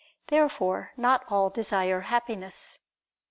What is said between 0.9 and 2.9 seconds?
not all desire Happiness.